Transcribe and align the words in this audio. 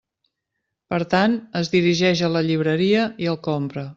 Per 0.93 0.99
tant, 1.11 1.35
es 1.61 1.69
dirigeix 1.75 2.25
a 2.27 2.31
la 2.39 2.43
llibreria 2.49 3.07
i 3.27 3.33
el 3.35 3.41
compra. 3.49 3.89